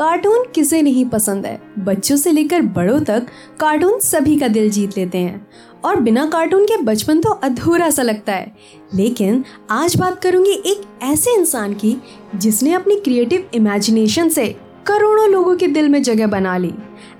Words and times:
Cartoon 0.00 0.44
किसे 0.54 0.82
नहीं 0.82 1.04
पसंद 1.04 1.46
है? 1.46 1.62
बच्चों 1.78 2.16
से 2.16 2.32
लेकर 2.32 2.62
बड़ों 2.62 3.00
तक 3.00 3.26
कार्टून 3.60 3.98
सभी 3.98 4.36
का 4.36 4.48
दिल 4.48 4.70
जीत 4.70 4.98
लेते 4.98 5.18
हैं। 5.18 5.46
और 5.84 6.00
बिना 6.00 6.26
कार्टून 6.26 6.64
के 6.64 6.76
बचपन 6.76 7.20
तो 7.20 7.30
अधूरा 7.30 7.90
सा 7.90 8.02
लगता 8.02 8.32
है। 8.32 8.56
लेकिन 8.94 9.44
आज 9.70 9.96
बात 9.96 10.22
करूँगी 10.22 10.50
एक 10.50 11.02
ऐसे 11.02 11.38
इंसान 11.38 11.74
की 11.74 11.96
जिसने 12.36 12.72
अपनी 12.72 12.96
क्रिएटिव 12.96 13.50
इमेजिनेशन 13.54 14.28
से 14.28 14.56
करोड़ों 14.86 15.28
लोगों 15.28 15.56
के 15.56 15.66
दिल 15.66 15.88
में 15.88 16.02
जगह 16.02 16.26
बना 16.26 16.56
ली। 16.56 16.74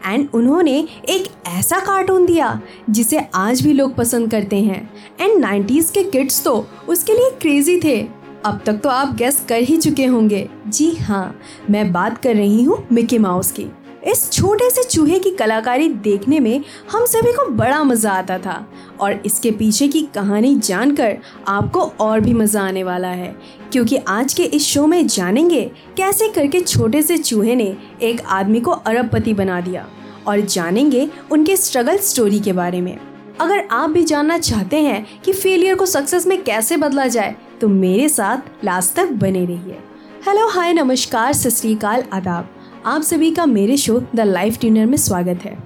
एंड 0.06 0.28
उन्होंने 0.34 0.88
एक 1.08 1.48
ऐसा 1.48 1.78
कार्टून 1.78 2.26
दिया 2.26 2.60
जिसे 2.90 3.20
आज 3.34 3.60
भी 3.60 3.72
लोग 3.72 3.94
पसंद 3.94 4.30
करते 4.30 4.56
हैं। 4.56 4.94
एंड 5.20 5.40
नाइन्टीज़ 5.40 5.92
के 5.92 6.04
किड्स 6.04 6.44
तो 6.44 6.66
उसके 6.88 7.12
लिए 7.12 7.30
क्रेजी 7.30 7.80
थे। 7.84 8.19
अब 8.44 8.60
तक 8.66 8.74
तो 8.74 8.88
आप 8.88 9.14
गेस 9.14 9.44
कर 9.48 9.60
ही 9.60 9.76
चुके 9.76 10.04
होंगे। 10.06 10.48
जी 10.68 10.90
हाँ 10.96 11.38
मैं 11.70 11.90
बात 11.92 12.16
कर 12.18 12.34
रही 12.36 12.62
हूँ 12.62 12.86
मिकी 12.92 13.18
माउस 13.18 13.50
की। 13.52 13.66
इस 14.06 14.30
छोटे 14.32 14.68
से 14.70 14.82
चूहे 14.84 15.18
की 15.18 15.30
कलाकारी 15.30 15.88
देखने 15.98 16.38
में 16.40 16.62
हम 16.90 17.04
सभी 17.06 17.32
को 17.32 17.48
बड़ा 17.48 17.82
मज़ा 17.84 18.12
आता 18.12 18.38
था 18.38 18.64
और 19.00 19.20
इसके 19.26 19.50
पीछे 19.50 19.88
की 19.88 20.02
कहानी 20.14 20.54
जानकर 20.58 21.16
आपको 21.48 21.80
और 21.80 22.20
भी 22.20 22.32
मज़ा 22.34 22.62
आने 22.62 22.84
वाला 22.84 23.08
है, 23.08 23.34
क्योंकि 23.72 23.96
आज 23.98 24.34
के 24.34 24.44
इस 24.44 24.64
शो 24.64 24.86
में 24.86 25.06
जानेंगे 25.06 25.62
कैसे 25.96 26.28
करके 26.28 26.60
छोटे 26.60 27.02
से 27.02 27.18
चूहे 27.18 27.54
ने 27.54 27.76
एक 28.02 28.20
आदमी 28.28 28.60
को 28.60 28.70
अरबपति 28.70 29.34
बना 29.34 29.60
दिया 29.60 29.86
और 30.26 30.40
जानेंगे 30.40 31.08
उनके 31.32 31.56
स्ट्रगल 31.56 31.98
स्टोरी 31.98 32.40
के 32.40 32.52
बारे 32.52 32.80
में। 32.80 32.96
अगर 33.40 33.66
आप 33.70 33.90
भी 33.90 34.02
जानना 34.04 34.38
चाहते 34.38 34.76
हैं 34.76 35.06
कि 35.20 35.32
फेलियर 35.32 35.74
को 35.74 35.86
सक्सेस 35.86 36.26
में 36.26 36.42
कैसे 36.44 36.76
बदला 36.76 37.06
जाए 37.06 37.36
तो 37.60 37.68
मेरे 37.68 38.08
साथ 38.08 38.64
लास्ट 38.64 38.94
तक 38.96 39.10
बने 39.12 39.44
रहिए। 39.44 39.78
हेलो 40.26 40.46
हाय 40.48 40.72
नमस्कार, 40.72 41.32
सत 41.32 41.84
आदाब। 42.12 42.48
आप 42.86 43.02
सभी 43.02 43.30
का 43.30 43.44
मेरे 43.46 43.76
शो 43.76 43.98
द 44.14 44.20
लाइफ 44.20 44.58
डिनर 44.60 44.86
में 44.86 44.96
स्वागत 44.96 45.42
है। 45.44 45.56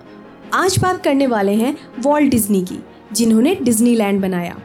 आज 0.55 0.79
बात 0.79 1.03
करने 1.05 1.27
वाले 1.27 1.53
हैं 1.53 1.77
वॉल्ट 1.99 2.31
डिज्नी 2.31 2.63
की, 2.63 2.79
जिन्होंने 3.13 3.55
डिज्नीलैंड 3.55 4.21
बनाया। 4.23 4.57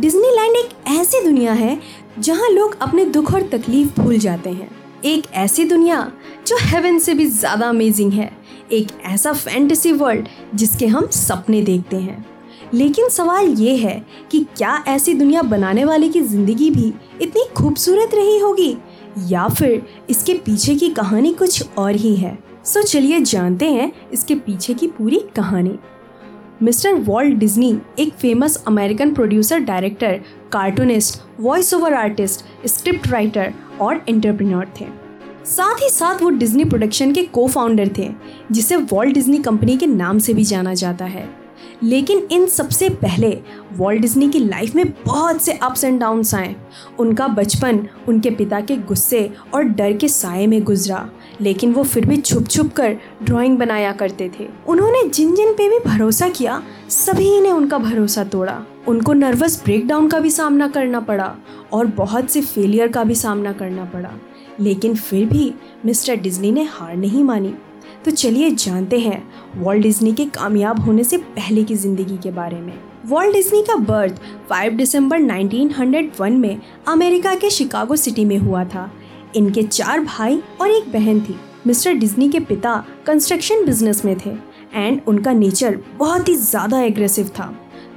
डिज्नीलैंड 0.00 0.56
एक 0.56 0.70
ऐसी 0.90 1.24
दुनिया 1.24 1.52
है 1.52 1.78
जहाँ 2.18 2.50
लोग 2.50 2.78
अपने 2.82 3.04
दुख 3.06 3.34
और 3.34 3.48
तकलीफ़ 3.48 4.00
भूल 4.00 4.18
जाते 4.18 4.50
हैं। 4.50 4.70
एक 5.04 5.32
ऐसी 5.34 5.64
दुनिया 5.64 6.00
जो 6.46 6.56
हेवन 6.60 6.98
से 6.98 7.14
भी 7.14 7.26
ज़्यादा 7.26 7.68
अमेजिंग 7.68 8.12
है। 8.12 8.30
एक 8.72 8.88
ऐसा 9.04 9.32
फैंटेसी 9.32 9.92
वर्ल्ड 9.94 10.28
जिसके 10.54 10.86
हम 10.86 11.06
सपने 11.06 11.62
देखते 11.62 11.96
हैं। 11.96 12.24
लेकिन 12.74 13.08
सवाल 13.08 13.48
ये 13.48 13.76
है 13.76 14.06
कि 14.30 14.46
क्या 14.56 14.84
ऐसी 14.88 15.14
दुनिया 15.14 15.42
बनाने 15.42 15.84
वाले 15.84 16.08
की 16.08 16.20
ज़िंदगी 16.20 16.70
भी 16.70 16.92
इतनी 17.22 17.44
खूबसूरत 17.56 18.14
रही 18.14 18.38
होगी? 18.38 18.76
या 19.28 19.48
फिर 19.48 19.86
इसके 20.10 20.34
पीछे 20.34 20.74
की 20.74 20.88
कहानी 20.88 21.32
कुछ 21.32 21.76
और 21.78 21.94
ही 21.94 22.14
है? 22.16 22.38
सो 22.64 22.82
चलिए 22.82 23.20
जानते 23.20 23.70
हैं 23.70 23.92
इसके 24.12 24.34
पीछे 24.34 24.74
की 24.74 24.86
पूरी 24.86 25.20
कहानी। 25.36 25.78
मिस्टर 26.62 26.94
वॉल्ट 26.94 27.34
डिज्नी, 27.34 27.78
एक 27.98 28.12
famous 28.12 28.56
American 28.66 29.14
producer, 29.14 29.58
director, 29.58 30.20
cartoonist 30.52 31.20
voice 31.40 31.72
over 31.74 31.94
artist, 31.94 32.44
script 32.66 33.08
writer 33.08 33.52
और 33.80 34.04
एंटरप्रेन्योर 34.08 34.72
थे। 34.80 34.86
साथ 35.46 35.82
ही 35.82 35.88
साथ 35.88 36.22
वो 36.22 36.30
डिज्नी 36.30 36.64
प्रोडक्शन 36.64 37.12
के 37.12 37.22
को 37.22 37.46
फाउंडर 37.48 37.90
थे, 37.98 38.08
जिसे 38.52 38.76
वॉल्ट 38.76 39.14
डिज्नी 39.14 39.38
कंपनी 39.38 39.76
के 39.76 39.86
नाम 39.86 40.18
से 40.18 40.34
भी 40.34 40.44
जाना 40.44 40.74
जाता 40.74 41.04
है। 41.04 41.45
लेकिन 41.82 42.26
इन 42.30 42.46
सबसे 42.46 42.88
पहले 42.88 43.38
वॉल्ट 43.72 44.00
डिज्नी 44.00 44.28
की 44.28 44.38
लाइफ 44.38 44.74
में 44.74 44.84
बहुत 45.06 45.42
से 45.42 45.52
अप्स 45.52 45.84
एंड 45.84 46.00
डाउन्स 46.00 46.34
आए। 46.34 46.56
उनका 46.98 47.28
बचपन 47.28 47.88
उनके 48.08 48.30
पिता 48.30 48.60
के 48.60 48.76
गुस्से 48.76 49.30
और 49.54 49.62
डर 49.62 49.92
के 49.92 50.08
साय 50.08 50.46
में 50.46 50.64
गुजरा, 50.64 51.10
लेकिन 51.40 51.72
वो 51.72 51.82
फिर 51.82 52.06
भी 52.06 52.16
छुप 52.16 52.46
छुप 52.46 52.72
कर 52.72 52.96
ड्राइंग 53.22 53.58
बनाया 53.58 53.92
करते 53.92 54.30
थे। 54.40 54.48
उन्होंने 54.68 55.08
जिन 55.08 55.34
जिन 55.34 55.52
पे 55.52 55.68
भी 55.68 55.78
भरोसा 55.78 56.28
किया, 56.28 56.62
सभी 56.88 57.40
ने 57.40 57.50
उनका 57.50 57.78
भरोसा 57.78 58.24
तोड़ा। 58.24 58.62
उनको 58.88 59.12
नर्वस 59.12 59.64
ब्रेकडाउन 59.64 60.08
का 60.08 60.18
भी 60.18 60.30
सामना 60.30 60.68
करना 60.68 61.00
पड़ा 61.00 61.36
और 61.72 61.86
बहुत 61.86 62.30
से 62.30 62.40
फेलियर 62.40 62.88
का 62.88 63.04
भी 63.04 63.14
सामना 63.14 63.52
करना 63.52 63.84
पड़ा। 63.84 64.12
लेकिन 64.60 64.94
फिर 64.94 65.26
भी 65.26 65.54
मिस्टर 65.84 66.16
डिज्नी 66.16 66.52
ने 66.52 66.62
हार 66.62 66.96
नहीं 66.96 67.24
मानी। 67.24 67.54
तो 68.06 68.10
चलिए 68.10 68.50
जानते 68.50 68.98
हैं 69.00 69.22
वॉल्ट 69.56 69.82
डिज्नी 69.82 70.12
के 70.12 70.24
कामयाब 70.24 70.80
होने 70.80 71.04
से 71.04 71.16
पहले 71.18 71.62
की 71.64 71.74
ज़िंदगी 71.74 72.16
के 72.16 72.30
बारे 72.30 72.60
में। 72.60 72.72
वॉल्ट 73.06 73.32
डिज्नी 73.34 73.62
का 73.62 73.76
बर्थ 73.76 74.20
5 74.50 74.72
दिसंबर 74.72 75.20
1901 75.20 76.36
में 76.38 76.60
अमेरिका 76.88 77.34
के 77.34 77.50
शिकागो 77.50 77.96
सिटी 77.96 78.24
में 78.24 78.36
हुआ 78.38 78.64
था। 78.64 78.90
इनके 79.36 79.62
चार 79.62 80.00
भाई 80.00 80.40
और 80.60 80.70
एक 80.70 80.92
बहन 80.92 81.20
थी। 81.20 81.36
मिस्टर 81.66 81.94
डिज्नी 81.94 82.28
के 82.28 82.40
पिता 82.42 82.76
कंस्ट्रक्शन 83.06 83.64
बिज़नेस 83.66 84.04
में 84.04 84.16
थे 84.26 84.36
एंड 84.74 85.00
उनका 85.08 85.32
नेचर 85.32 85.78
बहुत 85.98 86.28
ही 86.28 86.34
ज़्यादा 86.36 86.82
एग्रेसिव 86.82 87.30
था। 87.38 87.52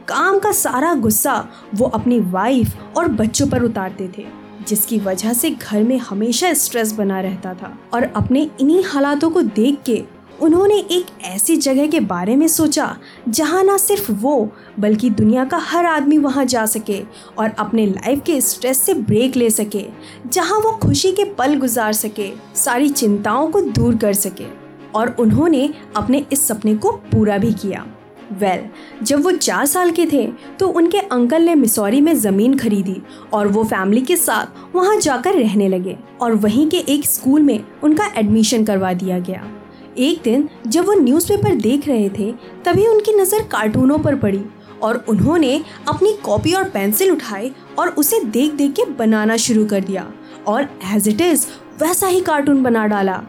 काम 0.08 0.40
का 0.40 0.52
सारा 0.54 0.94
गुस्सा 0.96 1.38
वो 1.76 1.88
अपनी 1.88 2.20
वाइफ 2.32 2.98
और 2.98 3.08
बच्चों 3.14 3.48
पर 3.48 3.64
उतारते 3.64 4.10
थे। 4.18 4.26
जिसकी 4.70 5.00
वजह 5.00 5.34
से 5.34 5.50
घर 5.50 5.84
में 5.84 5.98
हमेशा 5.98 6.54
स्ट्रेस 6.54 6.92
बना 6.94 7.20
रहता 7.20 7.54
था। 7.54 7.78
और 7.94 8.04
अपने 8.04 8.50
इन्हीं 8.60 8.84
हालातों 8.84 9.30
को 9.30 9.42
देख 9.42 9.78
के 9.86 10.04
उन्होंने 10.42 10.76
एक 10.76 11.06
ऐसी 11.24 11.58
जगह 11.58 11.88
के 11.88 12.00
बारे 12.00 12.36
में 12.36 12.48
सोचा, 12.48 12.98
जहाँ 13.30 13.64
ना 13.64 13.78
सिर्फ़ 13.78 14.12
वो, 14.12 14.52
बल्कि 14.80 15.10
दुनिया 15.10 15.46
का 15.46 15.58
हर 15.58 15.86
आदमी 15.86 16.18
वहाँ 16.18 16.46
जा 16.46 16.66
सके 16.66 17.04
और 17.38 17.50
अपने 17.60 17.86
लाइफ 17.86 18.22
के 18.26 18.42
स्ट्रेस 18.42 18.80
से 18.80 18.94
ब्रेक 18.94 19.36
ले 19.36 19.50
सके, 19.50 19.86
जहाँ 20.28 20.60
वो 20.60 20.72
खुशी 20.72 21.12
के 21.12 21.24
पल 21.24 21.56
गुजार 21.56 21.94
सके, 21.94 22.32
सारी 22.56 22.90
चिंताओं 22.90 23.52
को 23.52 23.62
दूर 23.62 23.96
कर 23.96 24.14
सके। 24.14 24.46
और 24.96 25.16
उन्होंने 25.20 25.74
अपने 25.96 26.26
इस 26.34 26.48
सपने 26.48 26.76
को 26.76 26.92
पूरा 26.92 27.38
भी 27.38 27.54
किया। 27.54 27.86
वेल 28.32 28.60
well, 28.60 29.04
जब 29.04 29.24
वो 29.24 29.32
चार 29.32 29.66
साल 29.66 29.92
के 29.92 30.06
थे 30.06 30.26
तो 30.60 30.68
उनके 30.70 31.00
अंकल 31.00 31.44
ने 31.44 31.56
मिसौरी 31.56 32.02
में 32.02 32.14
ज़मीन 32.16 32.58
खरीदी 32.58 33.02
और 33.34 33.48
वो 33.48 33.64
फैमिली 33.64 34.02
के 34.02 34.18
साथ 34.18 34.76
वहाँ 34.76 35.00
जाकर 35.00 35.36
रहने 35.36 35.68
लगे 35.68 35.98
और 36.22 36.34
वहीं 36.36 36.68
के 36.70 36.78
एक 36.90 37.06
स्कूल 37.06 37.42
में 37.42 37.64
उनका 37.84 38.12
एडमिशन 38.18 38.66
करवा 38.66 38.94
दिया 38.94 39.20
गया। 39.20 39.44
एक 39.98 40.22
दिन 40.24 40.48
जब 40.68 40.86
वो 40.86 40.94
न्यूज़पेपर 40.94 41.56
देख 41.56 41.88
रहे 41.88 42.10
थे 42.10 42.32
तभी 42.66 42.86
उनकी 42.88 43.14
नज़र 43.14 43.44
कार्टूनों 43.52 43.98
पर 44.00 44.16
पड़ी 44.16 44.44
और 44.84 45.04
उन्होंने 45.10 45.56
अपनी 45.88 46.14
कॉपी 46.26 46.54
और 46.54 46.70
पेंसिल 46.70 47.12
उठाई 47.12 47.52
और 47.80 47.90
उसे 47.90 48.20
देख 48.26 48.54
देख 48.54 48.74
के 48.74 48.86
बनाना 48.94 49.38
शुरू 49.38 49.66
कर 49.66 49.82
दिया 49.82 50.08
और 50.48 50.68
एज 50.96 51.08
इट 51.08 51.22
इज़ 51.22 51.46
वैसा 51.82 52.08
ही 52.08 52.22
कार्टून 52.22 52.64
बना 52.64 52.86
डाला। 52.88 53.22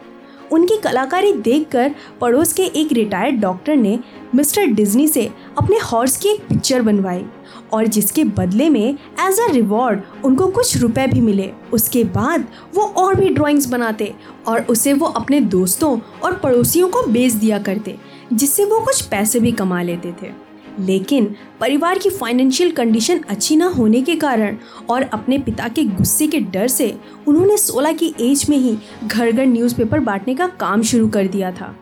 उनकी 0.53 0.77
कलाकारी 0.77 1.33
देखकर 1.33 1.95
पड़ोस 2.21 2.53
के 2.53 2.63
एक 2.81 2.93
रिटायर्ड 2.93 3.41
डॉक्टर 3.41 3.77
ने 3.77 3.99
मिस्टर 4.35 4.67
डिज्नी 4.67 5.07
से 5.09 5.29
अपने 5.59 5.79
हॉर्स 5.83 6.17
की 6.17 6.29
एक 6.29 6.47
पिक्चर 6.49 6.83
बनवाई 6.83 7.25
और 7.73 7.87
जिसके 7.87 8.25
बदले 8.25 8.69
में 8.71 8.85
एज 9.21 9.41
अ 9.41 9.51
रिवॉर्ड 9.53 10.01
उनको 10.25 10.47
कुछ 10.49 10.77
रुपए 10.77 11.07
भी 11.07 11.21
मिले। 11.21 11.51
उसके 11.73 12.05
बाद 12.11 12.47
वो 12.75 12.83
और 12.83 13.15
भी 13.15 13.29
ड्राइंग्स 13.29 13.67
बनाते 13.67 14.13
और 14.47 14.61
उसे 14.63 14.93
वो 14.93 15.07
अपने 15.07 15.41
दोस्तों 15.41 15.99
और 16.25 16.37
पड़ोसियों 16.37 16.89
को 16.89 17.03
बेच 17.03 17.33
दिया 17.33 17.59
करते, 17.59 17.97
जिससे 18.33 18.65
वो 18.65 18.81
कुछ 18.81 19.03
पैसे 19.03 19.41
भी 19.41 19.53
कमा 19.53 19.83
लेते 19.83 20.13
थे। 20.23 20.50
लेकिन 20.79 21.35
परिवार 21.61 21.99
की 21.99 22.11
फाइनेंशियल 22.11 22.71
कंडीशन 22.71 23.21
अच्छी 23.29 23.57
ना 23.57 23.67
होने 23.67 24.01
के 24.01 24.17
कारण 24.17 24.57
और 24.91 25.03
अपने 25.03 25.39
पिता 25.39 25.69
के 25.69 25.85
गुस्से 25.85 26.27
के 26.27 26.41
डर 26.41 26.69
से 26.69 26.95
उन्होंने 27.29 27.57
16 27.57 27.97
की 27.97 28.15
एज 28.21 28.47
में 28.51 28.57
ही 28.59 28.77
घर 29.07 29.33
घर 29.33 29.47
न्यूज़पेपर 29.47 30.01
बांटने 30.01 30.35
का 30.35 30.47
काम 30.61 30.83
शुरू 30.83 31.09
कर 31.09 31.27
दिया 31.27 31.53
था। 31.53 31.75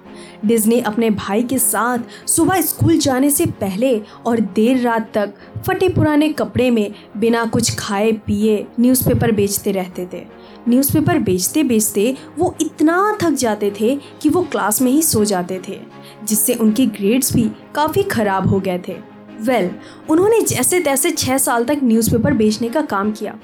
डिज्नी 0.46 0.78
अपने 0.80 1.10
भाई 1.10 1.42
के 1.42 1.58
साथ 1.58 2.28
सुबह 2.28 2.60
स्कूल 2.60 2.98
जाने 2.98 3.30
से 3.30 3.46
पहले 3.60 4.00
और 4.26 4.40
देर 4.40 4.80
रात 4.80 5.10
तक 5.14 5.34
फटे 5.66 5.88
पुराने 5.88 6.28
कपड़े 6.28 6.70
में 6.70 6.90
बिना 7.16 7.44
कुछ 7.44 7.74
खाए 7.78 8.12
पिए 8.26 8.66
न्यूज़पेपर 8.80 9.32
बेचते 9.32 9.72
रहते 9.72 10.08
थे। 10.12 10.24
न्यूज़पेपर 10.68 11.18
बेचते 11.18 11.62
बेचते 11.62 12.14
वो 12.38 12.54
इतना 12.60 13.18
थक 13.22 13.30
जाते 13.30 13.70
थे 13.80 13.94
कि 14.22 14.28
वो 14.28 14.42
क्लास 14.42 14.82
में 14.82 14.90
ही 14.92 15.02
सो 15.02 15.24
जाते 15.24 15.60
थे 15.68 15.78
जिससे 16.24 16.54
उनके 16.54 16.86
ग्रेड्स 16.86 17.32
भी 17.34 17.50
काफ़ी 17.74 18.02
ख़राब 18.02 18.46
हो 18.46 18.60
गए 18.60 18.78
थे। 18.88 18.96
वेल 19.40 19.66
well, 19.66 20.10
उन्होंने 20.10 20.40
जैसे 20.40 20.80
तैसे 20.80 21.10
छः 21.10 21.38
साल 21.38 21.64
तक 21.64 21.80
न्यूज़पेपर 21.82 22.32
बेचने 22.32 22.68
का 22.68 22.82
काम 22.82 23.12
किया। 23.12 23.34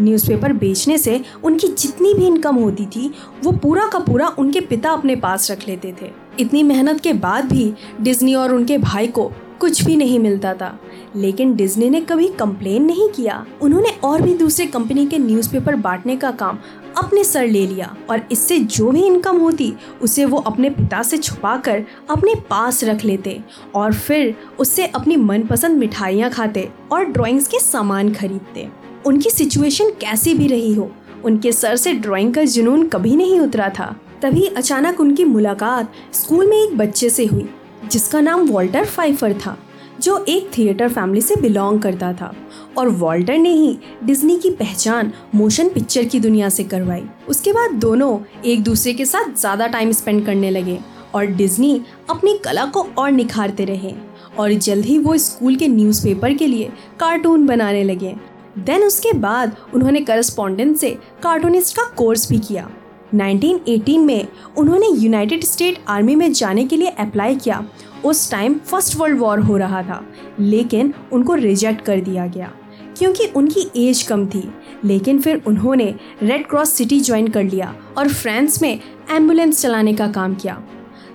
न्यूज़पेपर 0.00 0.52
बेचने 0.52 0.98
से 0.98 1.20
उनकी 1.44 1.68
जितनी 1.68 2.14
भी 2.14 2.26
इनकम 2.26 2.56
होती 2.56 2.86
थी 2.86 3.12
वो 3.44 3.52
पूरा 3.52 3.86
का 3.86 3.98
पूरा 3.98 4.28
उनके 4.38 4.60
पिता 4.60 4.90
अपने 4.90 5.16
पास 5.16 5.50
रख 5.50 5.66
लेते 5.68 5.94
थे। 6.02 6.10
इतनी 6.40 6.62
मेहनत 6.62 7.00
के 7.00 7.12
बाद 7.12 7.44
भी 7.44 7.72
डिज्नी 8.00 8.34
और 8.34 8.54
उनके 8.54 8.78
भाई 8.78 9.06
को 9.06 9.30
कुछ 9.60 9.84
भी 9.84 9.96
नहीं 9.96 10.18
मिलता 10.18 10.54
था। 10.54 10.78
लेकिन 11.16 11.54
डिज्नी 11.56 11.88
ने 11.90 12.00
कभी 12.00 12.28
कंप्लेन 12.28 12.84
नहीं 12.84 13.08
किया। 13.08 13.44
उन्होंने 13.62 13.90
और 14.04 14.22
भी 14.22 14.34
दूसरे 14.34 14.66
कंपनी 14.66 15.06
के 15.06 15.18
न्यूज़पेपर 15.18 15.76
बांटने 15.76 16.16
का 16.16 16.30
काम 16.32 16.58
अपने 16.96 17.24
सर 17.24 17.46
ले 17.46 17.66
लिया 17.66 17.94
और 18.10 18.22
इससे 18.32 18.58
जो 18.58 18.90
भी 18.90 19.02
इनकम 19.02 19.38
होती, 19.38 19.72
उसे 20.02 20.24
वो 20.24 20.38
अपने 20.38 20.70
पिता 20.70 21.02
से 21.02 21.16
छुपा 21.18 21.56
कर 21.56 21.84
अपने 22.10 22.34
पास 22.50 22.82
रख 22.84 23.04
लेते 23.04 23.40
और 23.74 23.94
फिर 23.94 24.34
उससे 24.58 24.86
अपनी 24.86 25.16
मनपसंद 25.16 25.78
मिठाइयाँ 25.78 26.30
खाते 26.30 26.68
और 26.92 27.04
ड्राइंग्स 27.04 27.48
के 27.48 27.58
सामान 27.60 28.12
खरीदते। 28.14 28.68
उनकी 29.06 29.30
सिचुएशन 29.30 29.90
कैसी 30.00 30.34
भी 30.34 30.46
रही 30.46 30.72
हो, 30.74 30.90
उनके 31.24 31.52
सर 31.52 31.76
से 31.76 31.92
ड्राइंग 31.92 32.34
का 32.34 32.44
जुनून 32.44 32.86
कभी 32.88 33.16
नहीं 33.16 33.40
उतरा 33.40 33.68
था। 33.68 33.94
तभी 34.22 34.46
अचानक 34.46 35.00
उनकी 35.00 35.24
मुलाकात 35.24 35.92
स्कूल 36.12 36.46
में 36.46 36.56
एक 36.56 36.76
बच्चे 36.78 37.10
से 37.10 37.26
हुई, 37.26 37.48
जिसका 37.92 38.20
नाम 38.20 38.46
वॉल्टर 38.46 38.84
फाइफर 38.84 39.32
था। 39.36 39.56
जो 40.00 40.24
एक 40.28 40.50
थिएटर 40.56 40.88
फैमिली 40.88 41.20
से 41.20 41.36
बिलोंग 41.36 41.80
करता 41.82 42.12
था। 42.12 42.34
और 42.78 42.88
वॉल्टर 42.90 43.38
ने 43.38 43.50
ही 43.50 43.78
डिज्नी 44.04 44.36
की 44.36 44.50
पहचान 44.50 45.12
मोशन 45.34 45.68
पिक्चर 45.68 46.04
की 46.04 46.20
दुनिया 46.20 46.48
से 46.48 46.64
करवाई। 46.64 47.02
उसके 47.28 47.52
बाद 47.52 47.74
दोनों 47.80 48.18
एक 48.44 48.62
दूसरे 48.64 48.92
के 48.92 49.04
साथ 49.04 49.34
ज़्यादा 49.36 49.66
टाइम 49.66 49.92
स्पेंड 49.92 50.24
करने 50.26 50.50
लगे 50.50 50.78
और 51.14 51.26
डिज्नी 51.26 51.80
अपनी 52.10 52.36
कला 52.44 52.64
को 52.66 52.86
और 52.98 53.10
निखारते 53.10 53.64
रहे 53.64 53.94
और 54.38 54.52
जल्द 54.52 54.84
ही 54.84 54.98
वो 54.98 55.16
स्कूल 55.18 55.56
के 55.56 55.68
न्यूज़पेपर 55.68 56.34
के 56.34 56.46
लिए 56.46 56.70
कार्टून 57.00 57.46
बनाने 57.46 57.84
लगे। 57.84 58.14
देन 58.58 58.82
उसके 58.82 59.12
बाद 59.12 59.56
उन्होंने 59.74 60.00
करस्पॉन्डेंट 60.00 60.76
से 60.76 60.90
कार्टूनिस्ट 61.22 61.76
का 61.76 61.84
कोर्स 61.96 62.28
भी 62.30 62.38
किया। 62.38 62.68
1918 63.14 63.98
में 63.98 64.28
उन्होंने 64.56 64.88
यूनाइटेड 64.88 65.44
स्टेट 65.44 65.78
आर्मी 65.88 66.16
में 66.16 66.32
जाने 66.32 66.64
के 66.64 66.76
लिए 66.76 66.88
अप्लाई 66.88 67.36
किया। 67.36 67.66
उस 68.04 68.30
टाइम 68.30 68.54
फ़र्स्ट 68.54 68.96
वर्ल्ड 68.96 69.18
वॉर 69.18 69.38
हो 69.38 69.56
रहा 69.56 69.82
था, 69.82 70.06
लेकिन 70.40 70.94
उनको 71.12 71.34
रिजेक्ट 71.34 71.80
कर 71.80 72.00
दिया 72.00 72.26
गया, 72.26 72.52
क्योंकि 72.98 73.26
उनकी 73.26 73.88
एज 73.88 74.02
कम 74.02 74.26
थी। 74.26 74.54
लेकिन 74.84 75.18
फिर 75.18 75.42
उन्होंने 75.46 75.94
रेड 76.22 76.46
क्रॉस 76.46 76.72
सिटी 76.72 77.00
ज्वाइन 77.00 77.28
कर 77.28 77.42
लिया 77.42 77.74
और 77.98 78.08
फ्रांस 78.08 78.62
में 78.62 78.80
एंबुलेंस 79.10 79.62
चलाने 79.62 79.94
का 79.94 80.08
काम 80.08 80.34
किया। 80.34 80.62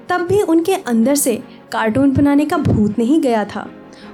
तब 0.10 0.22
भी 0.22 0.42
उनके 0.42 0.74
अंदर 0.74 1.16
से 1.16 1.44
कार्टून 1.72 2.12
बनाने 2.12 2.46
का 2.46 2.58
भूत 2.58 3.00
नहीं 3.00 3.22
गया 3.22 3.46
था। 3.46 3.70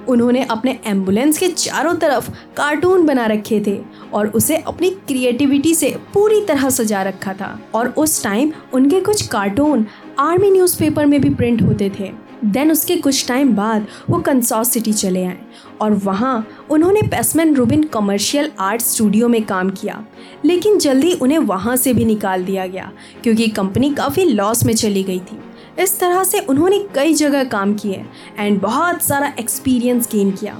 उन्होंने 0.08 0.42
अपने 0.42 0.78
एंबुलेंस 0.86 1.38
के 1.38 1.48
चारों 1.48 1.94
तरफ़ 1.94 2.30
कार्टून 2.56 3.06
बना 3.06 3.26
रखे 3.26 3.62
थे 3.66 3.78
और 4.14 4.28
उसे 4.28 4.56
अपनी 4.58 4.90
क्रिएटिविटी 4.90 5.74
से 5.74 5.94
पूरी 6.14 6.44
तरह 6.44 6.68
सजा 6.70 7.02
रखा 7.02 7.32
था। 7.32 7.58
और 7.74 7.88
उस 7.88 8.22
टाइम 8.24 8.52
उनके 8.74 9.00
कुछ 9.00 9.26
कार्टून 9.26 9.86
आर्मी 10.18 10.50
न्यूज़पेपर 10.50 11.06
में 11.06 11.20
भी 11.20 11.30
प्रिंट 11.30 11.62
होते 11.62 11.90
थे। 12.00 12.12
देन 12.44 12.70
उसके 12.72 12.96
कुछ 12.96 13.26
टाइम 13.28 13.54
बाद 13.56 13.86
वो 14.10 14.18
कंसॉस 14.18 14.70
सिटी 14.70 14.92
चले 14.92 15.24
आए 15.24 15.38
और 15.80 15.92
वहाँ 15.94 16.46
उन्होंने 16.70 17.02
Pesmen 17.02 17.54
Rubin 17.54 17.82
commercial 17.84 18.50
art 18.60 18.82
studio 18.82 19.28
में 19.28 19.42
काम 19.44 19.70
किया। 19.70 20.04
लेकिन 20.44 20.78
जल्दी 20.78 21.12
उन्हें 21.12 21.38
वहाँ 21.38 21.76
से 21.76 21.94
भी 21.94 22.04
निकाल 22.04 22.44
दिया 22.44 22.66
गया, 22.66 22.90
क्योंकि 23.22 23.48
कंपनी 23.48 23.92
काफ़ी 23.94 24.24
लॉस 24.24 24.64
में 24.64 24.74
चली 24.74 25.02
गई 25.02 25.18
थी। 25.18 25.38
इस 25.78 25.98
तरह 26.00 26.22
से 26.24 26.38
उन्होंने 26.40 26.78
कई 26.94 27.14
जगह 27.14 27.44
काम 27.44 27.74
किए 27.74 28.04
एंड 28.38 28.60
बहुत 28.60 29.02
सारा 29.02 29.32
एक्सपीरियंस 29.38 30.08
गेन 30.12 30.30
किया। 30.30 30.58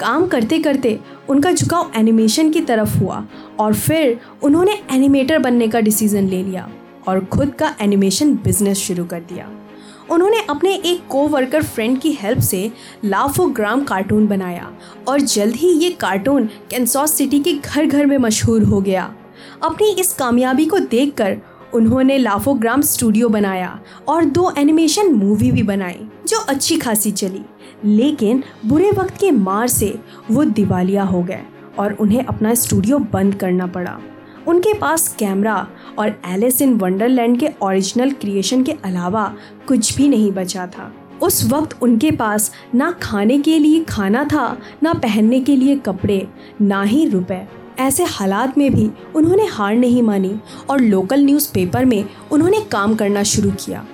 काम 0.00 0.26
करते 0.26 0.58
करते 0.58 0.98
उनका 1.28 1.52
झुकाव 1.52 1.92
एनिमेशन 1.96 2.50
की 2.50 2.60
तरफ़ 2.60 2.96
हुआ 2.98 3.26
और 3.60 3.74
फिर 3.74 4.18
उन्होंने 4.42 4.78
एनिमेटर 4.92 5.38
बनने 5.38 5.68
का 5.68 5.80
डिसीज़न 5.80 6.28
ले 6.28 6.42
लिया 6.42 6.68
और 7.08 7.24
खुद 7.24 7.54
का 7.54 7.74
एनिमेशन 7.80 8.34
बिज़नेस 8.34 8.78
शुरू 8.78 9.04
कर 9.04 9.20
दिया। 9.20 9.50
उन्होंने 10.10 10.40
अपने 10.50 10.74
एक 10.74 11.06
को 11.08 11.26
वर्कर 11.28 11.62
फ्रेंड 11.62 11.98
की 12.00 12.12
हेल्प 12.12 12.40
से 12.40 12.70
लाफो 13.04 13.46
ग्राम 13.48 13.82
कार्टून 13.84 14.26
बनाया 14.26 14.70
और 15.08 15.20
जल्द 15.20 15.54
ही 15.54 15.70
ये 15.74 15.90
कार्टून 15.90 16.46
कैंसॉस 16.70 17.14
सिटी 17.14 17.40
के 17.40 17.52
घर 17.52 17.86
घर 17.86 18.06
में 18.06 18.16
मशहूर 18.18 18.62
हो 18.62 18.80
गया। 18.80 19.12
अपनी 19.62 19.90
इस 19.90 20.12
कामयाबी 20.12 20.64
को 20.64 20.78
देखकर 20.78 21.36
उन्होंने 21.76 22.18
लाफोग्राम 22.18 22.80
स्टूडियो 22.80 23.28
बनाया 23.28 23.80
और 24.08 24.24
दो 24.24 24.52
एनिमेशन 24.58 25.12
मूवी 25.12 25.52
भी 25.52 25.62
बनाई, 25.62 26.08
जो 26.28 26.38
अच्छी 26.38 26.76
खासी 26.76 27.10
चली। 27.10 27.40
लेकिन 27.84 28.44
बुरे 28.66 28.90
वक्त 28.90 29.16
के 29.16 29.30
मार 29.30 29.68
से 29.68 29.98
वो 30.30 30.44
दिवालिया 30.44 31.02
हो 31.02 31.22
गए 31.22 31.40
और 31.78 31.92
उन्हें 31.92 32.24
अपना 32.24 32.54
स्टूडियो 32.54 32.98
बंद 32.98 33.34
करना 33.34 33.66
पड़ा। 33.66 33.98
उनके 34.48 34.74
पास 34.74 35.16
कैमरा 35.18 35.68
और 35.98 36.20
एलिस 36.26 36.62
इन 36.62 36.74
वंडरलैंड 36.74 37.40
के 37.40 37.48
ओरिजिनल 37.62 38.10
क्रिएशन 38.10 38.62
के 38.62 38.72
अलावा 38.72 39.34
कुछ 39.68 39.96
भी 39.96 40.08
नहीं 40.08 40.32
बचा 40.32 40.66
था। 40.66 40.92
उस 41.22 41.52
वक्त 41.52 41.82
उनके 41.82 42.10
पास 42.10 42.52
ना 42.74 42.90
खाने 43.02 43.38
के 43.38 43.58
लिए 43.58 43.84
खाना 43.84 44.24
था, 44.24 44.58
ना 44.82 44.92
पहनने 44.92 45.40
के 45.40 45.56
लिए 45.56 45.76
कपड़े, 45.76 46.28
ना 46.60 46.82
ही 46.82 47.06
रुपए। 47.06 47.65
ऐसे 47.78 48.04
हालात 48.04 48.56
में 48.58 48.72
भी 48.74 48.90
उन्होंने 49.14 49.46
हार 49.46 49.74
नहीं 49.74 50.02
मानी 50.02 50.34
और 50.70 50.80
लोकल 50.80 51.24
न्यूज़पेपर 51.24 51.84
में 51.84 52.04
उन्होंने 52.32 52.60
काम 52.60 52.94
करना 52.94 53.22
शुरू 53.22 53.50
किया। 53.50 53.86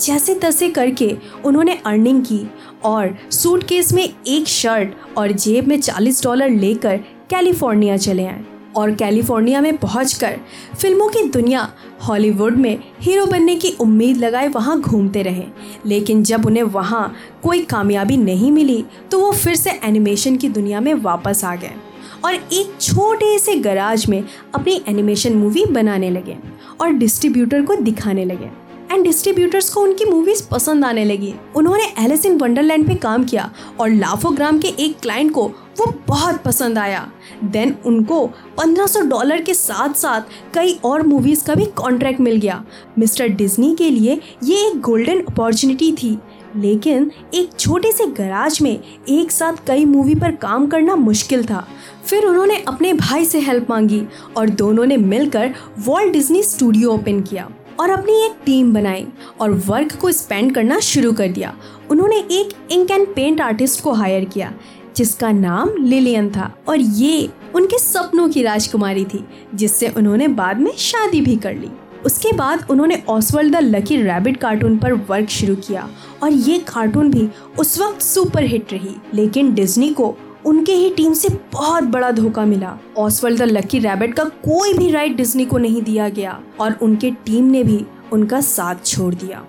जैसे 0.00 0.34
तैसे 0.34 0.68
करके 0.70 1.16
उन्होंने 1.44 1.78
अर्निंग 1.86 2.22
की 2.22 2.40
और 2.84 3.16
सूटकेस 3.30 3.92
में 3.92 4.08
एक 4.26 4.48
शर्ट 4.48 4.94
और 5.16 5.32
जेब 5.32 5.68
में 5.68 5.80
40 5.80 6.22
डॉलर 6.24 6.50
लेकर 6.50 6.96
कैलिफ़ोर्निया 7.30 7.96
चले 7.96 8.26
आए 8.26 8.44
और 8.76 8.94
कैलिफ़ोर्निया 8.94 9.60
में 9.60 9.76
पहुंचकर 9.76 10.36
फ़िल्मों 10.76 11.08
की 11.08 11.22
दुनिया 11.28 11.68
हॉलीवुड 12.02 12.56
में 12.56 12.78
हीरो 13.00 13.26
बनने 13.26 13.54
की 13.56 13.70
उम्मीद 13.80 14.16
लगाए 14.16 14.48
वहाँ 14.48 14.80
घूमते 14.80 15.22
रहे। 15.22 15.44
लेकिन 15.86 16.22
जब 16.22 16.46
उन्हें 16.46 16.62
वहाँ 16.62 17.14
कोई 17.42 17.62
कामयाबी 17.64 18.16
नहीं 18.16 18.50
मिली 18.52 18.84
तो 19.10 19.20
वो 19.20 19.32
फिर 19.32 19.54
से 19.54 19.78
एनिमेशन 19.84 20.36
की 20.36 20.48
दुनिया 20.48 20.80
में 20.80 20.94
वापस 20.94 21.44
आ 21.44 21.54
गए। 21.56 21.74
और 22.24 22.34
एक 22.34 22.74
छोटे 22.80 23.38
से 23.38 23.54
गराज 23.54 24.06
में 24.08 24.22
अपनी 24.54 24.80
एनिमेशन 24.88 25.34
मूवी 25.34 25.64
बनाने 25.64 26.10
लगे 26.10 26.36
और 26.80 26.90
डिस्ट्रीब्यूटर 26.90 27.62
को 27.62 27.74
दिखाने 27.74 28.24
लगे। 28.24 28.50
एंड 28.92 29.04
डिस्ट्रीब्यूटर्स 29.04 29.70
को 29.70 29.80
उनकी 29.80 30.04
मूवीज़ 30.04 30.48
पसंद 30.48 30.84
आने 30.84 31.04
लगी। 31.04 31.34
उन्होंने 31.56 31.84
एलिस 31.98 32.26
इन 32.26 32.36
वंडरलैंड 32.38 32.86
पे 32.86 32.94
काम 32.94 33.24
किया 33.24 33.50
और 33.80 33.90
लाफोग्राम 33.90 34.58
के 34.58 34.68
एक 34.68 34.98
क्लाइंट 35.00 35.32
को 35.32 35.46
वो 35.78 35.94
बहुत 36.08 36.42
पसंद 36.42 36.78
आया। 36.78 37.10
देन 37.44 37.74
उनको 37.86 38.30
1500 38.58 39.00
डॉलर 39.00 39.42
के 39.42 39.54
साथ 39.54 39.94
साथ 39.94 40.20
कई 40.54 40.78
और 40.84 41.02
मूवीज़ 41.02 41.44
का 41.44 41.54
भी 41.54 41.66
कॉन्ट्रैक्ट 41.66 42.20
मिल 42.20 42.36
गया। 42.36 42.64
मिस्टर 42.98 43.28
डिज्नी 43.28 43.74
के 43.74 43.90
लिए 43.90 44.20
ये 44.44 44.66
एक 44.68 44.80
गोल्डन 44.80 45.20
अपॉर्चुनिटी 45.20 45.92
थी। 45.92 46.18
लेकिन 46.56 47.10
एक 47.34 47.50
छोटे 47.58 47.92
से 47.92 48.06
गराज 48.06 48.58
में 48.62 48.78
एक 49.08 49.30
साथ 49.30 49.66
कई 49.66 49.84
मूवी 49.84 50.14
पर 50.14 50.34
काम 50.34 50.66
करना 50.66 50.96
मुश्किल 50.96 51.44
था। 51.44 51.66
फिर 52.06 52.24
उन्होंने 52.24 52.56
अपने 52.68 52.92
भाई 52.92 53.24
से 53.24 53.40
हेल्प 53.40 53.70
मांगी 53.70 54.02
और 54.36 54.50
दोनों 54.50 54.86
ने 54.86 54.96
मिलकर 54.96 55.54
वॉल्ट 55.78 56.12
डिज्नी 56.12 56.42
स्टूडियो 56.42 56.90
ओपन 56.90 57.20
किया 57.20 57.48
और 57.80 57.90
अपनी 57.90 58.24
एक 58.24 58.34
टीम 58.44 58.72
बनाई 58.74 59.06
और 59.40 59.52
वर्क 59.66 59.96
को 59.96 60.10
स्पेंड 60.12 60.54
करना 60.54 60.78
शुरू 60.80 61.12
कर 61.12 61.28
दिया। 61.28 61.56
उन्होंने 61.90 62.16
एक 62.16 62.52
इंक 62.70 62.90
एंड 62.90 63.06
पेंट 63.06 63.40
आर्टिस्ट 63.40 63.82
को 63.82 63.92
हायर 63.92 64.24
किया, 64.24 64.52
जिसका 64.96 65.30
नाम 65.32 65.70
लिलियन 65.78 66.30
था 66.30 66.52
और 66.68 66.78
ये 66.78 67.28
उनके 67.54 67.78
सपनों 67.78 68.28
की 68.28 68.42
राजकुमारी 68.42 69.04
थी, 69.04 69.24
जिससे 69.54 69.88
उन्होंने 69.88 70.28
बाद 70.28 70.60
में 70.60 70.72
शादी 70.78 71.20
भी 71.20 71.36
कर 71.36 71.54
ली। 71.54 71.70
उसके 72.06 72.32
बाद 72.32 72.66
उन्होंने 72.70 73.02
Oswald 73.08 73.54
the 73.56 73.60
lucky 73.60 73.96
rabbit 73.96 74.36
cartoon 74.36 74.76
पर 74.78 74.92
वर्क 75.08 75.28
शुरू 75.30 75.54
किया 75.58 75.88
और 76.22 76.32
ये 76.32 76.58
कार्टून 76.68 77.10
भी 77.10 77.28
उस 77.58 77.78
वक्त 77.80 78.02
सुपर 78.02 78.44
हिट 78.44 78.72
रही, 78.72 78.94
लेकिन 79.14 79.54
डिज्नी 79.54 79.88
को 79.90 80.14
उनके 80.46 80.72
ही 80.72 80.90
टीम 80.90 81.12
से 81.12 81.28
बहुत 81.52 81.84
बड़ा 81.84 82.10
धोखा 82.10 82.44
मिला। 82.44 82.76
ऑसवर्ल्ड 82.98 83.38
द 83.38 83.42
लकी 83.42 83.78
रैबिट 83.78 84.14
का 84.14 84.24
कोई 84.24 84.72
भी 84.74 84.90
राइट 84.90 85.16
डिज्नी 85.16 85.44
को 85.44 85.58
नहीं 85.58 85.82
दिया 85.82 86.08
गया 86.08 86.38
और 86.60 86.78
उनके 86.82 87.10
टीम 87.26 87.44
ने 87.44 87.62
भी 87.64 87.84
उनका 88.12 88.40
साथ 88.40 88.84
छोड़ 88.86 89.14
दिया। 89.14 89.44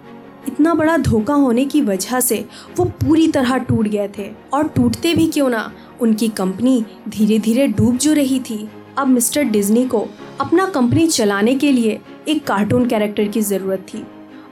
इतना 0.47 0.73
बड़ा 0.73 0.97
धोखा 0.97 1.33
होने 1.33 1.65
की 1.65 1.81
वजह 1.81 2.19
से 2.19 2.45
वो 2.77 2.85
पूरी 2.85 3.27
तरह 3.27 3.57
टूट 3.57 3.87
गए 3.87 4.07
थे। 4.17 4.29
और 4.53 4.67
टूटते 4.67 5.13
भी 5.13 5.27
क्यों 5.27 5.49
ना, 5.49 5.71
उनकी 6.01 6.27
कंपनी 6.27 6.83
धीरे 7.09 7.39
धीरे 7.39 7.67
डूब 7.67 7.97
जो 7.97 8.13
रही 8.13 8.39
थी। 8.39 8.67
अब 8.97 9.07
मिस्टर 9.07 9.43
डिज्नी 9.43 9.85
को 9.85 10.07
अपना 10.39 10.65
कंपनी 10.65 11.07
चलाने 11.07 11.55
के 11.55 11.71
लिए 11.71 11.99
एक 12.27 12.45
कार्टून 12.47 12.87
कैरेक्टर 12.87 13.27
की 13.27 13.41
ज़रूरत 13.41 13.85
थी। 13.93 14.05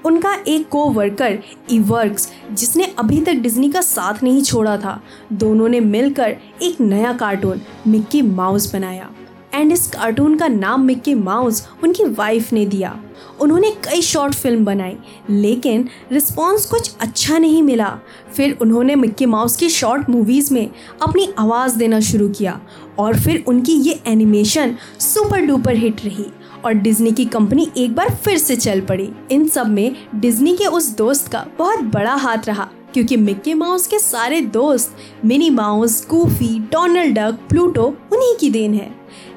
उनका 0.06 0.34
एक 0.48 0.68
को 0.70 0.86
वर्कर 0.90 1.40
ईवर्क्स 1.72 2.32
जिसने 2.52 2.86
अभी 3.00 3.22
तक 3.22 3.34
डिज्नी 3.34 3.70
का 3.72 3.82
साथ 3.82 4.24
नहीं 4.24 4.42
छोड़ा 4.44 4.78
था, 4.78 5.02
दोनों 5.34 5.70
ने 5.70 5.80
मिलकर 5.80 6.36
एक 6.62 6.82
नया 6.82 7.14
कार्टून, 7.14 7.62
मिक्की 7.88 8.22
माउस, 8.22 8.74
बनाया। 8.74 9.10
एंड 9.54 9.72
इस 9.72 9.88
कार्टून 9.88 10.38
का 10.38 10.48
नाम 10.48 10.82
मिक्की 10.82 11.14
माउस 11.14 11.68
उनकी 11.84 12.04
वाइफ 12.04 12.54
ने 12.54 12.66
दिया। 12.66 13.00
उन्होंने 13.42 13.72
कई 13.84 14.02
शॉर्ट 14.02 14.34
फ़िल्म 14.34 14.66
बनाई, 14.66 14.96
लेकिन 15.30 15.88
रिस्पॉन्स 16.12 16.66
कुछ 16.66 16.92
अच्छा 17.02 17.38
नहीं 17.38 17.62
मिला। 17.64 17.90
फिर 18.36 18.58
उन्होंने 18.62 18.96
मिक्की 18.96 19.26
माउस 19.26 19.56
की 19.58 19.70
शॉर्ट 19.70 20.10
मूवीज़ 20.10 20.54
में 20.54 20.70
अपनी 21.02 21.28
आवाज़ 21.40 21.78
देना 21.78 22.00
शुरू 22.02 22.30
किया 22.30 22.60
और 23.00 23.20
फिर 23.20 23.44
उनकी 23.48 23.74
ये 23.80 24.00
एनिमेशन 24.08 24.76
सुपर 25.02 25.42
डुपर 25.42 25.76
हिट 25.76 26.06
रही 26.06 26.26
और 26.66 26.74
डिज्नी 26.74 27.12
की 27.12 27.26
कंपनी 27.26 27.68
एक 27.78 27.96
बार 27.96 28.16
फिर 28.16 28.38
से 28.38 28.56
चल 28.56 28.82
पड़ी। 28.82 29.10
इन 29.32 29.48
सब 29.48 29.68
में 29.68 29.96
डिज्नी 30.16 30.56
के 30.58 30.66
उस 30.68 30.96
दोस्त 30.98 31.28
का 31.28 31.46
बहुत 31.58 31.80
बड़ा 31.94 32.14
हाथ 32.16 32.48
रहा, 32.48 32.70
क्योंकि 32.94 33.18
मिक्की 33.18 33.54
माउस 33.54 33.88
के 33.88 34.00
सारे 34.00 34.40
दोस्त 34.42 34.96
Minnie 35.26 35.50
Mouse 35.50 36.00
Goofy 36.06 36.60
Donald 36.72 37.16
Duck 37.16 37.40
Pluto 37.50 37.84
उन्हीं 38.14 38.36
की 38.38 38.50
देन 38.50 38.74
है। 38.74 38.92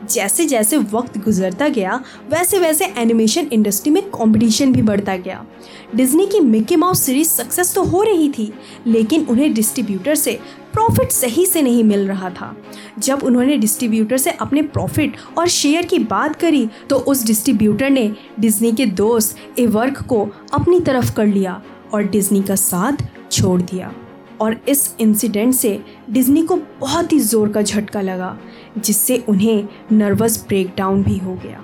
जैसे 0.06 0.44
जैसे 0.46 0.76
वक्त 0.92 1.18
गुजरता 1.18 1.68
गया 1.68 2.02
वैसे 2.30 2.58
वैसे 2.58 2.84
एनिमेशन 2.98 3.48
इंडस्ट्री 3.52 3.92
में 3.92 4.02
कंपटीशन 4.10 4.72
भी 4.72 4.82
बढ़ता 4.82 5.16
गया। 5.16 5.44
डिज्नी 5.94 6.26
की 6.26 6.40
मिक्की 6.40 6.76
माउस 6.76 7.02
सीरीज़ 7.02 7.28
सक्सेस 7.30 7.74
तो 7.74 7.82
हो 7.84 8.02
रही 8.02 8.28
थी, 8.28 8.52
लेकिन 8.86 9.26
उन्हें 9.30 9.52
डिस्ट्रीब्यूटर 9.54 10.14
से 10.14 10.38
प्रॉफिट 10.72 11.12
सही 11.12 11.44
से 11.46 11.62
नहीं 11.62 11.84
मिल 11.84 12.06
रहा 12.08 12.30
था। 12.30 12.54
जब 12.98 13.22
उन्होंने 13.24 13.56
डिस्ट्रीब्यूटर 13.56 14.16
से 14.16 14.30
अपने 14.30 14.62
प्रॉफिट 14.64 15.16
और 15.38 15.48
शेयर 15.48 15.86
की 15.86 15.98
बात 15.98 16.36
करी 16.36 16.68
तो 16.90 16.96
उस 16.98 17.26
डिस्ट्रीब्यूटर 17.26 17.90
ने 17.90 18.10
डिज्नी 18.40 18.72
के 18.72 18.86
दोस्त 18.86 19.58
एवर्क 19.58 20.02
को 20.02 20.28
अपनी 20.54 20.80
तरफ़ 20.80 21.14
कर 21.14 21.26
लिया 21.26 21.60
और 21.94 22.02
डिज्नी 22.04 22.42
का 22.42 22.54
साथ 22.56 23.06
छोड़ 23.32 23.60
दिया। 23.62 23.92
और 24.40 24.56
इस 24.68 24.94
इंसिडेंट 25.00 25.54
से 25.54 25.78
डिज्नी 26.10 26.42
को 26.42 26.56
बहुत 26.80 27.12
ही 27.12 27.18
ज़ोर 27.20 27.48
का 27.48 27.62
झटका 27.62 28.00
लगा। 28.00 28.36
जिससे 28.78 29.24
उन्हें 29.28 29.68
नर्वस 29.92 30.44
ब्रेकडाउन 30.48 31.02
भी 31.02 31.18
हो 31.18 31.34
गया। 31.34 31.62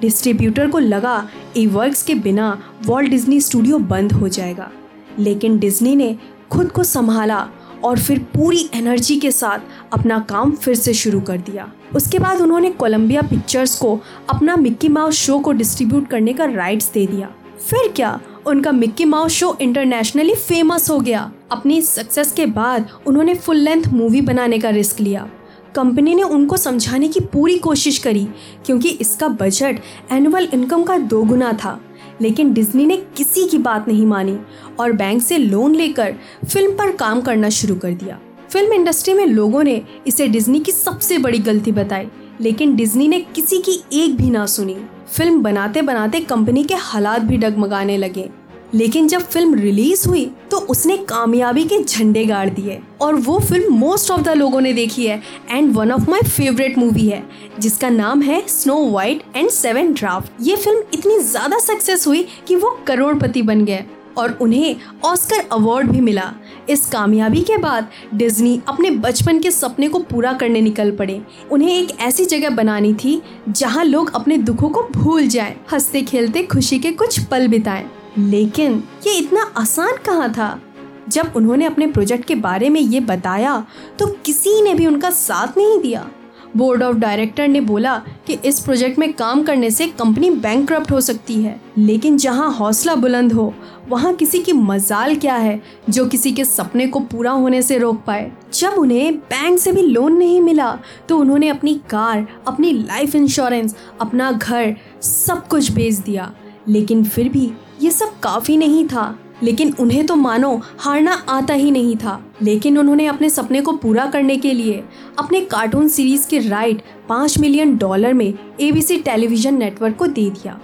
डिस्ट्रीब्यूटर 0.00 0.70
को 0.70 0.78
लगा 0.78 1.28
ए 1.56 1.66
वर्क्स 1.66 2.02
के 2.02 2.14
बिना 2.14 2.62
वॉल्ट 2.86 3.10
डिज्नी 3.10 3.40
स्टूडियो 3.40 3.78
बंद 3.78 4.12
हो 4.12 4.28
जाएगा। 4.28 4.70
लेकिन 5.18 5.58
डिज्नी 5.58 5.96
ने 5.96 6.16
खुद 6.50 6.68
को 6.68 6.84
संभाला 6.84 7.48
और 7.84 7.98
फिर 7.98 8.18
पूरी 8.18 8.70
एनर्जी 8.74 9.16
के 9.16 9.30
साथ 9.30 9.58
अपना 9.92 10.18
काम 10.18 10.52
फिर 10.52 10.74
से 10.74 10.94
शुरू 10.94 11.20
कर 11.20 11.38
दिया। 11.38 11.72
उसके 11.96 12.18
बाद 12.18 12.40
उन्होंने 12.40 12.70
कोलंबिया 12.70 13.22
पिक्चर्स 13.22 13.78
को 13.78 14.00
अपना 14.30 14.56
मिक्की 14.56 14.88
माउस 14.88 15.14
शो 15.14 15.38
को 15.38 15.52
डिस्ट्रीब्यूट 15.52 16.08
करने 16.08 16.32
का 16.32 16.44
राइट्स 16.44 16.90
दे 16.92 17.06
दिया। 17.06 17.28
फिर 17.70 17.92
क्या? 17.96 18.20
उनका 18.46 18.72
Mickey 18.72 19.04
Mouse 19.04 19.32
show 19.32 19.56
internationally 19.60 20.34
famous 20.34 20.90
हो 20.90 21.00
गया। 21.00 21.32
अपनी 21.52 21.82
सक्सेस 21.82 22.32
के 22.32 22.46
बाद 22.46 22.88
उन्होंने 23.06 23.34
फुल 23.34 23.56
लेंथ 23.56 23.84
मूवी 23.86 24.20
बनाने 24.20 24.58
का 24.58 24.70
रिस्क 24.70 25.00
लिया। 25.00 25.28
कंपनी 25.74 26.14
ने 26.14 26.22
उनको 26.22 26.56
समझाने 26.56 27.08
की 27.08 27.20
पूरी 27.22 27.58
कोशिश 27.58 27.98
करी, 27.98 28.26
क्योंकि 28.66 28.88
इसका 28.90 29.28
बजट 29.28 29.80
एनुअल 30.12 30.48
इनकम 30.54 30.82
का 30.82 30.98
दो 30.98 31.22
गुना 31.22 31.52
था। 31.52 31.80
लेकिन 32.20 32.52
डिज्नी 32.52 32.86
ने 32.86 32.96
किसी 33.16 33.46
की 33.46 33.58
बात 33.58 33.88
नहीं 33.88 34.06
मानी 34.06 34.38
और 34.80 34.92
बैंक 34.92 35.22
से 35.22 35.38
लोन 35.38 35.74
लेकर 35.74 36.14
फ़िल्म 36.44 36.72
पर 36.72 36.90
काम 36.96 37.20
करना 37.20 37.48
शुरू 37.48 37.74
कर 37.74 37.92
दिया। 37.92 38.18
फ़िल्म 38.50 38.72
इंडस्ट्री 38.72 39.14
में 39.14 39.26
लोगों 39.26 39.62
ने 39.62 39.80
इसे 40.06 40.28
डिज्नी 40.28 40.60
की 40.60 40.72
सबसे 40.72 41.18
बड़ी 41.18 41.38
गलती 41.38 41.72
बताई, 41.72 42.06
लेकिन 42.40 42.76
डिज्नी 42.76 43.08
ने 43.08 43.20
किसी 43.20 43.58
की 43.58 43.82
एक 43.92 44.16
भी 44.16 44.30
ना 44.30 44.46
सुनी। 44.46 44.76
फ़िल्म 45.08 45.42
बनाते 45.42 45.82
बनाते 45.82 46.20
कंपनी 46.20 46.64
के 46.64 46.74
हालात 46.74 47.22
भी 47.22 47.36
डगमगाने 47.36 47.96
लगे। 47.96 48.28
लेकिन 48.74 49.08
जब 49.08 49.22
फ़िल्म 49.22 49.54
रिलीज़ 49.54 50.06
हुई 50.08 50.24
तो 50.50 50.56
उसने 50.70 50.96
कामयाबी 51.08 51.64
के 51.64 51.82
झंडे 51.84 52.24
गाड़ 52.26 52.48
दिए 52.50 52.80
और 53.00 53.14
वो 53.16 53.38
फ़िल्म 53.40 53.74
मोस्ट 53.74 54.10
ऑफ़ 54.10 54.20
द 54.20 54.28
लोगों 54.28 54.60
ने 54.60 54.72
देखी 54.72 55.06
है 55.06 55.20
and 55.50 55.72
one 55.74 55.92
of 55.92 56.10
my 56.10 56.28
favourite 56.28 56.78
movie 56.78 57.06
है 57.08 57.22
जिसका 57.60 57.88
नाम 57.90 58.22
है 58.22 58.42
snow 58.48 58.76
white 58.90 59.22
and 59.36 59.50
seven 59.50 59.92
dwarfs. 59.92 60.32
ये 60.42 60.56
फ़िल्म 60.56 60.82
इतनी 60.94 61.18
ज़्यादा 61.20 61.58
सक्सेस 61.60 62.06
हुई 62.06 62.26
कि 62.48 62.56
वो 62.56 62.78
करोड़पति 62.86 63.42
बन 63.42 63.64
गए 63.64 63.84
और 64.18 64.38
उन्हें 64.42 64.76
ऑस्कर 65.04 65.48
अवार्ड 65.52 65.90
भी 65.90 66.00
मिला। 66.00 66.32
इस 66.70 66.86
कामयाबी 66.86 67.40
के 67.42 67.56
बाद 67.58 67.88
डिज्नी 68.14 68.60
अपने 68.68 68.90
बचपन 68.90 69.38
के 69.40 69.50
सपने 69.50 69.88
को 69.88 69.98
पूरा 70.00 70.32
करने 70.32 70.60
निकल 70.60 70.90
पड़े। 70.90 71.20
उन्हें 71.52 71.72
एक 71.72 71.98
ऐसी 72.00 72.24
जगह 72.26 72.50
बनानी 72.52 72.94
थी 72.94 73.20
जहाँ 73.48 73.84
लोग 73.84 74.14
अपने 74.14 74.36
दुखों 74.38 74.68
को 74.68 74.82
भूल 74.92 75.26
जाएँ, 75.26 75.56
हँसते 75.72 76.02
खेलते 76.02 76.42
खुशी 76.44 76.78
के 76.78 76.92
कुछ 76.92 77.18
पल 77.20 77.48
बिताएँ। 77.48 77.84
लेकिन 78.18 78.82
ये 79.06 79.14
इतना 79.14 79.42
आसान 79.56 79.96
कहाँ 80.06 80.32
था? 80.32 80.60
जब 81.08 81.32
उन्होंने 81.36 81.64
अपने 81.64 81.86
प्रोजेक्ट 81.86 82.24
के 82.24 82.34
बारे 82.34 82.68
में 82.68 82.80
ये 82.80 83.00
बताया 83.00 83.64
तो 83.98 84.06
किसी 84.26 84.60
ने 84.62 84.74
भी 84.74 84.86
उनका 84.86 85.10
साथ 85.10 85.58
नहीं 85.58 85.80
दिया। 85.80 86.08
बोर्ड 86.56 86.82
ऑफ़ 86.82 86.96
डायरेक्टर 86.96 87.48
ने 87.48 87.60
बोला 87.60 87.96
कि 88.26 88.34
इस 88.44 88.60
प्रोजेक्ट 88.60 88.98
में 88.98 89.12
काम 89.12 89.42
करने 89.42 89.70
से 89.70 89.86
कंपनी 89.88 90.30
बैंक 90.30 90.72
हो 90.92 91.00
सकती 91.00 91.42
है। 91.42 91.60
लेकिन 91.78 92.16
जहाँ 92.16 92.52
हौसला 92.52 92.94
बुलंद 92.94 93.32
हो, 93.32 93.54
वहाँ 93.88 94.14
किसी 94.14 94.38
की 94.38 94.52
मजाल 94.52 95.14
क्या 95.16 95.34
है 95.34 95.60
जो 95.90 96.06
किसी 96.06 96.32
के 96.32 96.44
सपने 96.44 96.86
को 96.86 97.00
पूरा 97.00 97.30
होने 97.30 97.62
से 97.62 97.78
रोक 97.78 98.02
पाए? 98.04 98.30
जब 98.54 98.72
उन्हें 98.72 99.14
बैंक 99.14 99.58
से 99.58 99.72
भी 99.72 99.82
लोन 99.82 100.16
नहीं 100.16 100.40
मिला 100.40 100.78
तो 101.08 101.18
उन्होंने 101.18 101.48
अपनी 101.48 101.74
कार, 101.90 102.26
अपनी 102.48 102.72
लाइफ 102.72 103.14
इंश्योरेंस 103.14 103.76
अपना 104.00 104.30
घर, 104.32 104.76
सब 105.02 105.46
कुछ 105.48 105.70
बेच 105.72 105.94
दिया। 105.94 106.32
लेकिन 106.68 107.04
फिर 107.04 107.28
भी 107.28 107.50
ये 107.82 107.90
सब 107.90 108.20
काफ़ी 108.20 108.56
नहीं 108.56 108.86
था। 108.86 109.18
लेकिन 109.42 109.74
उन्हें 109.80 110.06
तो 110.06 110.16
मानो 110.16 110.60
हारना 110.78 111.12
आता 111.28 111.54
ही 111.54 111.70
नहीं 111.70 111.96
था। 111.96 112.32
लेकिन 112.42 112.78
उन्होंने 112.78 113.06
अपने 113.06 113.30
सपने 113.30 113.60
को 113.60 113.72
पूरा 113.72 114.06
करने 114.06 114.36
के 114.36 114.52
लिए 114.52 114.84
अपने 115.18 115.40
कार्टून 115.40 115.88
सीरीज़ 115.88 116.28
के 116.28 116.38
राइट 116.38 116.82
पाँच 117.08 117.38
मिलियन 117.38 117.76
डॉलर 117.76 118.14
में 118.14 118.34
एबीसी 118.60 118.98
टेलीविज़न 118.98 119.58
नेटवर्क 119.58 119.96
को 119.96 120.06
दे 120.06 120.30
दिया। 120.30 120.60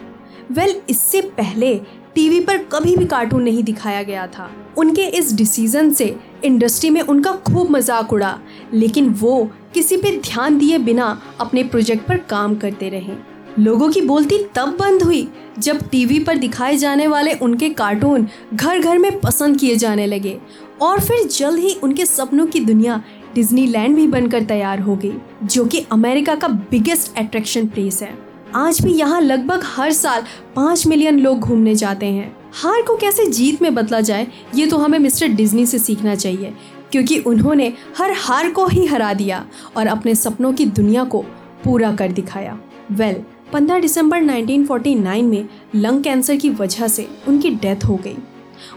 वेल 0.50 0.70
well, 0.70 0.90
इससे 0.90 1.20
पहले 1.20 1.80
टीवी 2.14 2.40
पर 2.40 2.58
कभी 2.58 2.96
भी 2.96 3.04
कार्टून 3.04 3.42
नहीं 3.42 3.62
दिखाया 3.62 4.02
गया 4.02 4.26
था। 4.26 4.50
उनके 4.78 5.02
इस 5.02 5.34
डिसीज़न 5.34 5.90
से 5.90 6.16
इंडस्ट्री 6.44 6.90
में 6.90 7.00
उनका 7.00 7.32
खूब 7.32 7.70
मज़ाक 7.70 8.12
उड़ा। 8.12 8.38
लेकिन 8.74 9.08
वो 9.08 9.50
किसी 9.74 9.96
पे 9.96 10.20
ध्यान 10.20 10.58
दिए 10.58 10.78
बिना 10.78 11.22
अपने 11.40 11.64
प्रोजेक्ट 11.64 12.08
पर 12.08 12.16
काम 12.16 12.54
करते 12.54 12.88
रहे। 12.88 13.14
लोगों 13.58 13.88
की 13.90 14.00
बोलती 14.00 14.38
तब 14.54 14.76
बंद 14.80 15.02
हुई 15.02 15.28
जब 15.58 15.88
टीवी 15.90 16.18
पर 16.18 16.36
दिखाए 16.36 16.76
जाने 16.76 17.06
वाले 17.06 17.32
उनके 17.32 17.68
कार्टून 17.68 18.26
घर 18.54 18.78
घर 18.78 18.98
में 18.98 19.20
पसंद 19.20 19.58
किए 19.58 19.76
जाने 19.76 20.06
लगे 20.06 20.38
और 20.82 21.00
फिर 21.00 21.26
जल्द 21.26 21.58
ही 21.58 21.74
उनके 21.74 22.06
सपनों 22.06 22.46
की 22.46 22.60
दुनिया 22.60 23.02
डिज्नीलैंड 23.34 23.96
भी 23.96 24.06
बनकर 24.06 24.44
तैयार 24.44 24.80
हो 24.80 24.96
गई 24.96 25.12
जो 25.44 25.64
कि 25.64 25.84
अमेरिका 25.92 26.34
का 26.34 26.48
बिगेस्ट 26.48 27.18
अट्रैक्शन 27.18 27.66
प्लेस 27.66 28.02
है। 28.02 28.18
आज 28.54 28.80
भी 28.80 28.92
यहाँ 28.92 29.20
लगभग 29.20 29.62
हर 29.64 29.92
साल 29.92 30.24
पाँच 30.56 30.86
मिलियन 30.86 31.18
लोग 31.20 31.40
घूमने 31.40 31.74
जाते 31.74 32.06
हैं। 32.06 32.36
हार 32.52 32.82
को 32.82 32.96
कैसे 32.96 33.26
जीत 33.26 33.62
में 33.62 33.74
बदला 33.74 34.00
जाए 34.00 34.26
ये 34.54 34.66
तो 34.66 34.78
हमें 34.78 34.98
मिस्टर 34.98 35.28
डिज्नी 35.28 35.66
से 35.66 35.78
सीखना 35.78 36.14
चाहिए 36.14 36.54
क्योंकि 36.92 37.18
उन्होंने 37.18 37.72
हर 37.98 38.12
हार 38.16 38.50
को 38.50 38.66
ही 38.66 38.86
हरा 38.86 39.12
दिया 39.14 39.44
और 39.76 39.86
अपने 39.86 40.14
सपनों 40.14 40.52
की 40.52 40.64
दुनिया 40.66 41.04
को 41.04 41.24
पूरा 41.64 41.94
कर 41.96 42.12
दिखाया। 42.12 42.58
वेल 42.90 43.14
well, 43.14 43.24
15 43.52 43.80
दिसंबर 43.80 44.22
1949 44.22 45.22
में 45.22 45.48
लंग 45.74 46.02
कैंसर 46.02 46.36
की 46.36 46.50
वजह 46.50 46.88
से 46.88 47.08
उनकी 47.28 47.50
डेथ 47.50 47.84
हो 47.84 47.96
गई। 47.96 48.16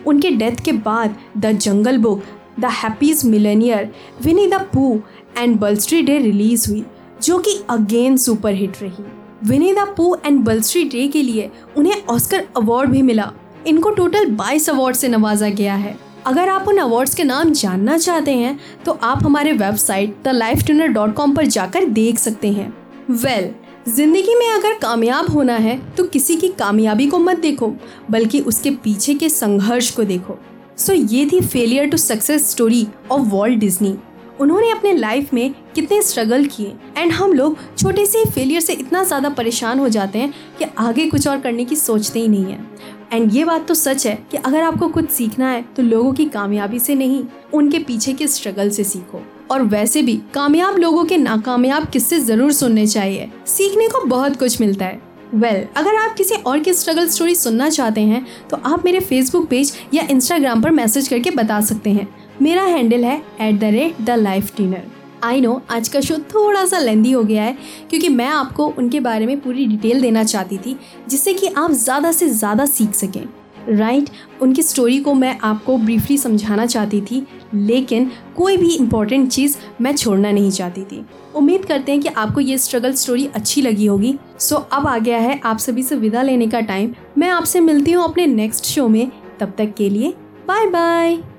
उनके 0.08 0.30
डेथ 0.32 0.63
के 0.65 0.72
बाद 0.72 1.15
the 1.38 1.51
jungle 1.51 1.98
book 1.98 2.24
the 2.60 2.65
happiest 2.65 3.25
millionaire 3.25 3.92
Winnie 4.24 4.48
the 4.48 4.62
Pooh 4.74 5.01
and 5.38 5.60
blustery 5.60 6.01
day 6.01 6.18
release 6.18 6.70
हुई 6.70 6.84
जो 7.24 7.38
कि 7.38 7.60
अगेन 7.70 8.18
सुपर 8.18 8.53
हिट 8.53 8.82
रही। 8.82 9.03
Winnie 9.44 9.74
the 9.74 9.88
Pooh 9.98 10.15
and 10.25 10.39
blustery 10.39 10.84
day 10.84 11.08
के 11.08 11.22
लिए 11.22 11.50
उन्हें 11.77 12.06
ऑस्कर 12.10 12.48
अवार्ड 12.58 12.89
भी 12.89 13.01
मिला। 13.01 13.32
इनको 13.68 13.89
टोटल 13.89 14.25
22 14.32 14.70
अवार्ड 14.70 14.96
से 14.96 15.08
नवाजा 15.08 15.50
गया 15.50 15.75
है। 15.75 15.98
अगर 16.25 16.50
आप 16.50 16.68
उन 16.68 16.77
अवार्ड्स 16.77 17.15
के 17.15 17.24
नाम 17.24 17.51
जानना 17.51 17.98
चाहते 17.98 18.32
हैं 18.32 18.60
तो 18.86 18.92
आप 19.03 19.24
हमारे 19.24 19.51
website 19.51 20.15
the 20.24 20.27
life 20.27 20.63
dot 20.72 21.13
com 21.13 21.36
पर 21.36 21.46
जाकर 21.46 21.86
देख 21.86 22.20
सकते 22.20 22.51
हैं। 22.51 22.74
वेल 23.10 23.44
well, 23.44 23.62
ज़िंदगी 23.88 24.36
में 24.36 24.48
अगर 24.48 24.74
कामयाब 24.74 25.30
होना 25.30 25.56
है 25.56 25.78
तो 25.96 26.04
किसी 26.04 26.36
की 26.36 26.48
कामयाबी 26.50 27.08
को 27.08 27.18
मत 27.20 27.38
देखो 27.38 27.68
बल्कि 28.12 28.40
उसके 28.42 28.72
पीछे 28.74 29.13
के 29.13 29.30
संघर्ष 29.30 29.90
को 29.92 30.04
देखो। 30.04 30.38
सो 30.78 30.94
so, 30.94 31.13
ये 31.13 31.25
थी 31.32 31.40
failure 31.42 31.90
to 31.90 31.98
success 31.98 32.50
story 32.52 32.88
of 33.12 33.22
Walt 33.22 33.60
Disney 33.60 33.96
उन्होंने 34.42 34.70
अपने 34.72 34.94
लाइफ 34.94 35.34
में 35.34 35.54
कितने 35.75 36.02
स्ट्रगल 36.02 36.46
किए 36.46 36.74
एंड 36.98 37.12
हम 37.12 37.34
लोग 37.34 37.58
छोटे 37.78 38.06
से 38.06 38.24
फेलियर 38.25 38.62
से 38.62 38.74
इतना 38.74 39.04
ज़्यादा 39.04 39.30
परेशान 39.32 39.80
हो 39.80 39.90
जाते 39.90 40.20
हैं 40.20 40.34
कि 40.60 40.66
आगे 40.78 41.08
कुछ 41.10 41.28
और 41.28 41.40
करने 41.42 41.66
की 41.66 41.75
सोचते 41.75 42.20
ही 42.20 42.28
नहीं 42.28 42.46
है। 42.46 42.60
एंड 43.13 43.36
ये 43.36 43.44
बात 43.46 43.68
तो 43.68 43.74
सच 43.74 44.06
है 44.08 44.16
कि 44.32 44.38
अगर 44.38 44.62
आपको 44.62 44.88
कुछ 44.88 45.10
सीखना 45.10 45.50
है 45.50 45.62
तो 45.75 45.84
लोगों 45.84 46.13
की 46.13 46.25
कामयाबी 46.30 46.80
से 46.80 46.96
नहीं 46.96 47.24
उनके 47.54 47.80
पीछे 47.80 48.13
के 48.13 48.28
स्ट्रगल 48.28 48.70
से 48.70 48.84
सीखो। 48.84 49.22
और 49.53 49.63
वैसे 49.63 50.01
भी 50.01 50.19
कामयाब 50.33 50.77
लोगों 50.77 51.03
के 51.05 51.17
नाकामयाब 51.19 51.88
किस्से 51.89 52.19
ज़रूर 52.22 52.51
सुनने 52.53 52.86
चाहिए। 52.88 53.29
सीखने 53.48 53.88
को 53.88 54.05
बहुत 54.07 54.38
कुछ 54.39 54.60
मिलता 54.62 54.86
है। 54.86 55.01
वेल 55.33 55.53
well, 55.53 55.77
अगर 55.77 55.95
आप 55.95 56.15
किसी 56.15 56.36
और 56.38 56.60
की 56.60 56.74
स्ट्रगल 56.74 57.07
स्टोरी 57.10 57.36
सुनना 57.36 57.69
चाहते 57.69 58.01
हैं 58.01 58.25
तो 58.50 58.57
आप 58.65 58.86
मेरे 58.86 59.00
फेसबुक 59.01 59.48
पेज 59.50 59.74
या 59.93 60.03
इंस्टाग्राम 60.12 60.62
पर 60.63 60.72
मैसेज 60.72 61.07
करके 61.07 61.31
बता 61.31 61.60
सकते 61.62 61.89
हैं। 61.89 62.07
मेरा 62.41 62.63
हैंडल 62.63 63.03
है 63.05 63.15
at 63.41 63.60
the 63.60 63.63
rate 63.74 64.01
the 64.01 64.17
life 64.19 64.55
dinner 64.57 64.83
I 65.24 65.41
know 65.41 65.62
आज 65.72 65.88
का 65.88 66.00
शो 66.01 66.17
थोड़ा 66.33 66.65
सा 66.65 66.77
लेंदी 66.79 67.12
हो 67.12 67.24
गया 67.24 67.43
है 67.43 67.57
क्योंकि 67.89 68.10
मैं 68.10 68.27
आपको 68.27 68.67
उनके 68.77 69.00
बारे 69.01 69.25
में 69.25 69.39
पूरी 69.41 69.65
डिटेल 69.67 70.01
देना 70.01 70.24
चाहती 70.24 70.57
थी 70.57 70.75
जिससे 71.10 71.33
कि 71.33 71.48
आप 71.48 71.72
ज़्यादा 71.74 72.12
से 72.12 72.29
ज़्यादा 72.29 72.65
सीख 72.65 72.93
सकें। 72.95 73.24
Right 73.70 74.03
right? 74.03 74.41
उनकी 74.41 74.63
स्टोरी 74.63 75.00
को 75.00 75.13
मैं 75.13 75.39
आपको 75.39 75.77
ब्रीफली 75.77 76.17
समझाना 76.17 76.65
चाहती 76.65 77.01
थी 77.01 77.27
लेकिन 77.53 78.12
कोई 78.38 78.58
भी 78.58 78.75
इंपॉर्टेंट 78.75 79.32
चीज़ 79.32 79.58
मैं 79.82 79.96
छोड़ना 79.96 80.32
नहीं 80.32 80.51
चाहती 80.51 80.84
थी। 80.84 81.05
उम्मीद 81.36 81.65
करते 81.65 81.91
हैं 81.91 82.01
कि 82.01 82.08
आपको 82.08 82.41
ये 82.41 82.58
स्ट्रगल 82.58 82.93
स्टोरी 82.93 83.25
अच्छी 83.25 83.62
लगी 83.62 83.86
होगी। 83.86 84.15
सो 84.39 84.55
so, 84.55 84.63
अब 84.72 84.88
आ 84.88 84.98
गया 84.98 85.17
है 85.17 85.39
आप 85.46 85.58
सभी 85.58 85.84
से 85.84 85.96
विदा 85.96 86.22
लेने 86.22 86.48
का 86.48 86.60
टाइम 86.60 86.93
मैं 87.17 87.29
आपसे 87.29 87.60
मिलती 87.60 87.91
हूँ 87.91 88.03
अपने 88.03 88.25
नेक्स्ट 88.25 88.65
शो 88.65 88.88
में। 88.88 89.12
तब 89.39 89.53
तक 89.58 89.74
के 89.77 89.89
लिए 89.89 90.13
बाय 90.48 90.67
बाय 90.67 91.33